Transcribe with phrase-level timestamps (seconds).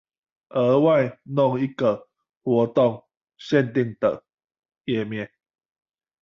[0.49, 2.07] 額外弄一個
[2.41, 3.05] 活動
[3.37, 4.23] 限定的
[4.85, 5.29] 頁面